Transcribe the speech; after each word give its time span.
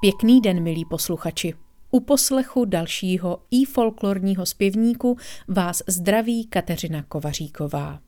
Pěkný 0.00 0.40
den, 0.40 0.62
milí 0.62 0.84
posluchači. 0.84 1.54
U 1.90 2.00
poslechu 2.00 2.64
dalšího 2.64 3.38
i 3.50 3.64
folklorního 3.64 4.46
zpěvníku 4.46 5.16
vás 5.48 5.82
zdraví 5.86 6.46
Kateřina 6.46 7.02
Kovaříková. 7.02 8.00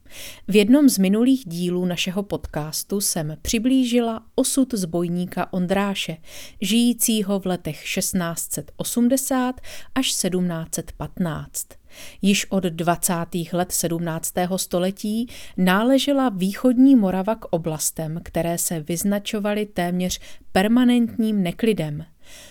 V 0.48 0.56
jednom 0.56 0.88
z 0.88 0.98
minulých 0.98 1.42
dílů 1.46 1.84
našeho 1.84 2.22
podcastu 2.22 3.00
jsem 3.00 3.36
přiblížila 3.42 4.22
osud 4.34 4.74
zbojníka 4.74 5.52
Ondráše, 5.52 6.16
žijícího 6.60 7.40
v 7.40 7.46
letech 7.46 7.84
1680 7.94 9.60
až 9.94 10.06
1715. 10.06 11.81
Již 12.22 12.46
od 12.50 12.64
20. 12.64 13.14
let 13.52 13.72
17. 13.72 14.34
století 14.56 15.26
náležela 15.56 16.28
východní 16.28 16.96
Morava 16.96 17.34
k 17.34 17.44
oblastem, 17.50 18.20
které 18.22 18.58
se 18.58 18.80
vyznačovaly 18.80 19.66
téměř 19.66 20.20
permanentním 20.52 21.42
neklidem. 21.42 22.04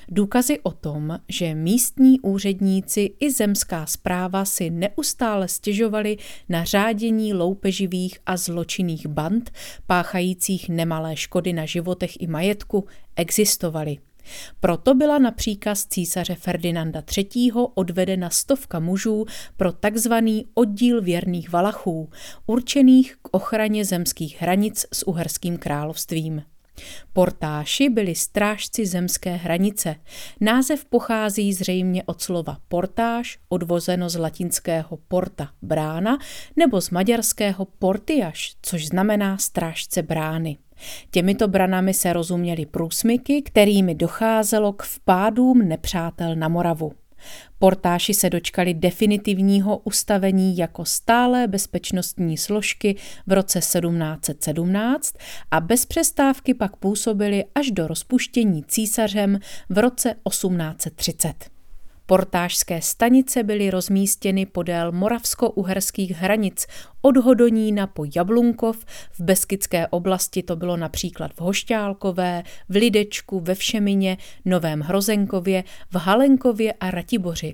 Důkazy 0.09 0.59
o 0.59 0.71
tom, 0.71 1.19
že 1.29 1.55
místní 1.55 2.19
úředníci 2.19 3.13
i 3.19 3.31
zemská 3.31 3.85
zpráva 3.85 4.45
si 4.45 4.69
neustále 4.69 5.47
stěžovali 5.47 6.17
na 6.49 6.63
řádění 6.63 7.33
loupeživých 7.33 8.19
a 8.25 8.37
zločinných 8.37 9.07
band, 9.07 9.51
páchajících 9.87 10.69
nemalé 10.69 11.15
škody 11.15 11.53
na 11.53 11.65
životech 11.65 12.21
i 12.21 12.27
majetku, 12.27 12.85
existovaly. 13.15 13.97
Proto 14.59 14.93
byla 14.93 15.19
na 15.19 15.31
příkaz 15.31 15.85
císaře 15.85 16.35
Ferdinanda 16.35 17.03
III. 17.17 17.51
odvedena 17.73 18.29
stovka 18.29 18.79
mužů 18.79 19.25
pro 19.57 19.71
takzvaný 19.71 20.45
oddíl 20.53 21.01
věrných 21.01 21.51
Valachů, 21.51 22.09
určených 22.45 23.15
k 23.21 23.27
ochraně 23.31 23.85
zemských 23.85 24.41
hranic 24.41 24.85
s 24.93 25.07
uherským 25.07 25.57
královstvím. 25.57 26.43
Portáši 27.13 27.89
byli 27.89 28.15
strážci 28.15 28.85
zemské 28.85 29.35
hranice. 29.35 29.95
Název 30.41 30.85
pochází 30.85 31.53
zřejmě 31.53 32.03
od 32.03 32.21
slova 32.21 32.57
portáž, 32.67 33.39
odvozeno 33.49 34.09
z 34.09 34.15
latinského 34.15 34.97
porta 35.07 35.49
brána, 35.61 36.17
nebo 36.55 36.81
z 36.81 36.89
maďarského 36.89 37.65
portiaš, 37.65 38.55
což 38.61 38.87
znamená 38.87 39.37
strážce 39.37 40.01
brány. 40.01 40.57
Těmito 41.11 41.47
branami 41.47 41.93
se 41.93 42.13
rozuměly 42.13 42.65
průsmyky, 42.65 43.41
kterými 43.41 43.95
docházelo 43.95 44.73
k 44.73 44.83
vpádům 44.83 45.67
nepřátel 45.67 46.35
na 46.35 46.47
Moravu. 46.47 47.00
Portáši 47.59 48.13
se 48.13 48.29
dočkali 48.29 48.73
definitivního 48.73 49.77
ustavení 49.77 50.57
jako 50.57 50.85
stálé 50.85 51.47
bezpečnostní 51.47 52.37
složky 52.37 52.95
v 53.27 53.33
roce 53.33 53.59
1717 53.59 55.15
a 55.51 55.59
bez 55.59 55.85
přestávky 55.85 56.53
pak 56.53 56.75
působili 56.75 57.45
až 57.55 57.71
do 57.71 57.87
rozpuštění 57.87 58.63
císařem 58.63 59.39
v 59.69 59.77
roce 59.77 60.15
1830. 60.29 61.60
Portážské 62.11 62.81
stanice 62.81 63.43
byly 63.43 63.69
rozmístěny 63.69 64.45
podél 64.45 64.91
moravsko-uherských 64.91 66.11
hranic 66.11 66.67
od 67.01 67.17
Hodonína 67.17 67.87
po 67.87 68.05
Jablunkov, 68.15 68.85
v 69.11 69.19
Beskidské 69.19 69.87
oblasti 69.87 70.43
to 70.43 70.55
bylo 70.55 70.77
například 70.77 71.31
v 71.33 71.41
Hošťálkové, 71.41 72.43
v 72.69 72.75
Lidečku, 72.75 73.39
ve 73.39 73.55
Všemině, 73.55 74.17
Novém 74.45 74.79
Hrozenkově, 74.79 75.63
v 75.91 75.95
Halenkově 75.95 76.73
a 76.73 76.91
Ratiboři. 76.91 77.53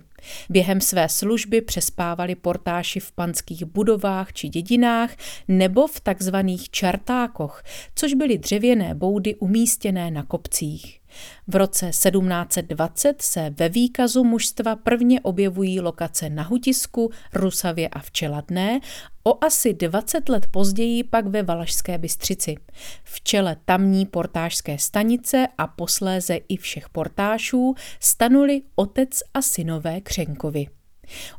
Během 0.50 0.82
své 0.82 1.10
služby 1.10 1.62
přespávali 1.62 2.36
portáši 2.36 3.00
v 3.00 3.12
panských 3.12 3.66
budovách 3.66 4.34
či 4.34 4.50
dědinách 4.50 5.16
nebo 5.48 5.88
v 5.88 6.00
takzvaných 6.00 6.70
čartákoch, 6.70 7.64
což 7.96 8.14
byly 8.14 8.38
dřevěné 8.38 8.96
boudy 8.96 9.36
umístěné 9.36 10.12
na 10.12 10.24
kopcích. 10.24 11.00
V 11.48 11.56
roce 11.56 11.90
1720 11.90 13.22
se 13.22 13.50
ve 13.50 13.70
výkazu 13.70 14.24
mužstva 14.24 14.76
prvně 14.76 15.22
objevují 15.22 15.80
lokace 15.80 16.30
na 16.30 16.44
Hutisku, 16.44 17.12
Rusavě 17.34 17.88
a 17.88 18.00
Včeladné, 18.00 18.80
o 19.28 19.46
asi 19.46 19.74
20 19.74 20.30
let 20.30 20.48
později 20.52 21.04
pak 21.04 21.28
ve 21.28 21.44
Valašské 21.44 21.98
Bystřici. 21.98 22.56
V 23.04 23.22
čele 23.22 23.56
tamní 23.66 24.06
portážské 24.06 24.78
stanice 24.78 25.48
a 25.58 25.68
posléze 25.68 26.36
i 26.50 26.58
všech 26.58 26.90
portášů 26.90 27.76
stanuli 28.00 28.62
otec 28.76 29.10
a 29.34 29.42
synové 29.42 30.02
Křenkovi. 30.02 30.68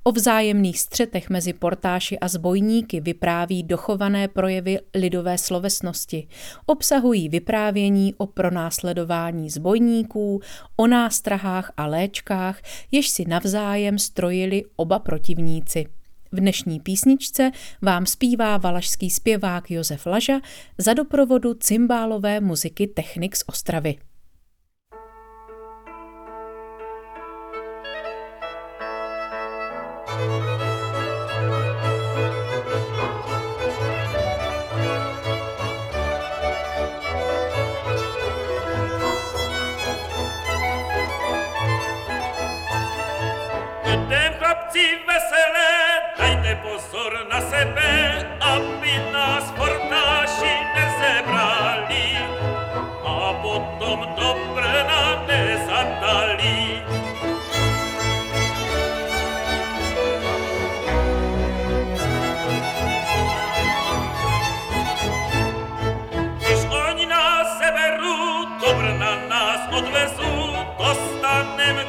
O 0.02 0.12
vzájemných 0.12 0.80
střetech 0.80 1.30
mezi 1.30 1.52
portáši 1.52 2.18
a 2.18 2.28
zbojníky 2.28 3.00
vypráví 3.00 3.62
dochované 3.62 4.28
projevy 4.28 4.78
lidové 4.94 5.38
slovesnosti. 5.38 6.28
Obsahují 6.66 7.28
vyprávění 7.28 8.14
o 8.18 8.26
pronásledování 8.26 9.50
zbojníků, 9.50 10.40
o 10.76 10.86
nástrahách 10.86 11.72
a 11.76 11.86
léčkách, 11.86 12.60
jež 12.90 13.08
si 13.08 13.24
navzájem 13.28 13.98
strojili 13.98 14.64
oba 14.76 14.98
protivníci. 14.98 15.97
V 16.32 16.40
dnešní 16.40 16.80
písničce 16.80 17.50
vám 17.82 18.06
zpívá 18.06 18.56
valašský 18.56 19.10
zpěvák 19.10 19.70
Josef 19.70 20.06
Laža 20.06 20.40
za 20.78 20.94
doprovodu 20.94 21.54
cymbálové 21.54 22.40
muziky 22.40 22.86
Technik 22.86 23.36
z 23.36 23.44
Ostravy. 23.46 24.07
na 47.38 47.46
sebe, 47.46 47.94
aby 48.42 48.92
nás 49.14 49.46
portáši 49.54 50.54
nezebrali 50.74 52.18
a 53.06 53.30
potom 53.38 54.02
do 54.18 54.30
Brna 54.58 55.22
nezadali. 55.22 56.82
Když 66.42 66.60
oni 66.66 67.06
nás 67.06 67.46
seberu, 67.62 68.18
do 68.58 68.70
Brna 68.74 69.14
nás 69.30 69.60
odvezou, 69.78 70.58
dostaneme 70.74 71.86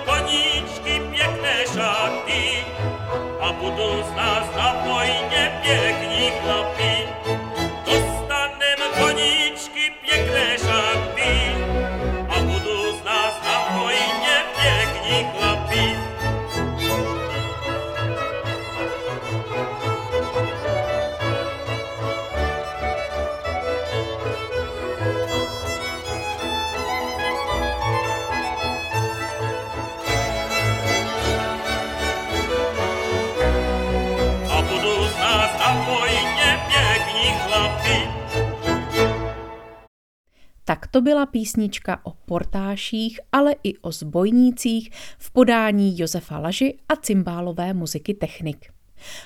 Tak 40.79 40.87
to 40.87 41.01
byla 41.01 41.25
písnička 41.25 42.05
o 42.05 42.11
portáších, 42.11 43.19
ale 43.31 43.55
i 43.63 43.77
o 43.77 43.91
zbojnících 43.91 44.91
v 45.17 45.31
podání 45.31 45.99
Josefa 45.99 46.39
Laži 46.39 46.77
a 46.89 46.95
cymbálové 46.95 47.73
muziky 47.73 48.13
Technik. 48.13 48.69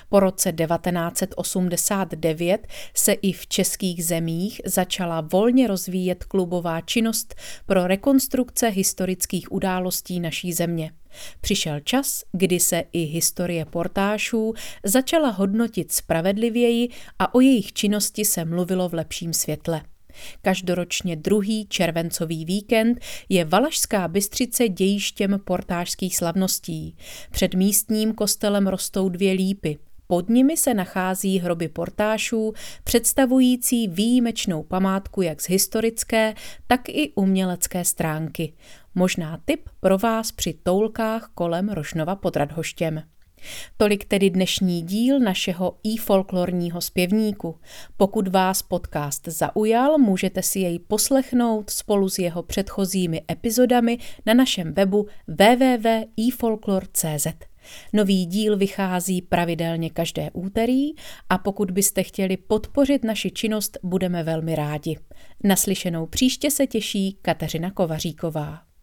Po 0.08 0.20
roce 0.20 0.52
1989 0.52 2.66
se 2.94 3.12
i 3.12 3.32
v 3.32 3.46
českých 3.46 4.04
zemích 4.04 4.60
začala 4.64 5.20
volně 5.20 5.66
rozvíjet 5.66 6.24
klubová 6.24 6.80
činnost 6.80 7.34
pro 7.66 7.86
rekonstrukce 7.86 8.68
historických 8.68 9.52
událostí 9.52 10.20
naší 10.20 10.52
země. 10.52 10.90
Přišel 11.40 11.80
čas, 11.80 12.22
kdy 12.32 12.60
se 12.60 12.84
i 12.92 12.98
historie 12.98 13.64
portášů 13.64 14.54
začala 14.84 15.30
hodnotit 15.30 15.92
spravedlivěji 15.92 16.88
a 17.18 17.34
o 17.34 17.40
jejich 17.40 17.72
činnosti 17.72 18.24
se 18.24 18.44
mluvilo 18.44 18.88
v 18.88 18.94
lepším 18.94 19.32
světle. 19.32 19.82
Každoročně 20.42 21.16
druhý 21.16 21.66
červencový 21.66 22.44
víkend 22.44 23.00
je 23.28 23.44
Valašská 23.44 24.08
Bystřice 24.08 24.68
dějištěm 24.68 25.40
portářských 25.44 26.16
slavností. 26.16 26.96
Před 27.30 27.54
místním 27.54 28.14
kostelem 28.14 28.66
rostou 28.66 29.08
dvě 29.08 29.32
lípy. 29.32 29.78
pod 30.06 30.28
nimi 30.28 30.56
se 30.56 30.74
nachází 30.74 31.38
hroby 31.38 31.68
portášů, 31.68 32.52
představující 32.84 33.88
výjimečnou 33.88 34.62
památku 34.62 35.22
jak 35.22 35.42
z 35.42 35.48
historické, 35.48 36.34
tak 36.66 36.88
i 36.88 37.12
umělecké 37.14 37.84
stránky. 37.84 38.52
Možná 38.94 39.40
tip 39.44 39.68
pro 39.80 39.98
vás 39.98 40.32
při 40.32 40.54
toulkách 40.62 41.30
kolem 41.34 41.68
Rošnova 41.68 42.16
pod 42.16 42.36
Radhoštěm. 42.36 43.02
Tolik 43.76 44.04
tedy 44.04 44.30
dnešní 44.30 44.82
díl 44.82 45.20
našeho 45.20 45.76
i 45.82 45.96
folklorního 45.96 46.80
zpěvníku. 46.80 47.58
Pokud 47.96 48.28
vás 48.28 48.62
podcast 48.62 49.28
zaujal, 49.28 49.98
můžete 49.98 50.42
si 50.42 50.58
jej 50.58 50.78
poslechnout 50.78 51.70
spolu 51.70 52.08
s 52.08 52.18
jeho 52.18 52.42
předchozími 52.42 53.22
epizodami 53.30 53.98
na 54.26 54.34
našem 54.34 54.74
webu 54.74 55.06
www.ifolklor.cz. 55.28 57.26
Nový 57.92 58.26
díl 58.26 58.56
vychází 58.56 59.22
pravidelně 59.22 59.90
každé 59.90 60.30
úterý 60.32 60.90
a 61.28 61.38
pokud 61.38 61.70
byste 61.70 62.02
chtěli 62.02 62.36
podpořit 62.36 63.04
naši 63.04 63.30
činnost, 63.30 63.78
budeme 63.82 64.22
velmi 64.22 64.54
rádi. 64.54 64.98
Naslyšenou 65.44 66.06
příště 66.06 66.50
se 66.50 66.66
těší 66.66 67.18
Kateřina 67.22 67.70
Kovaříková. 67.70 68.73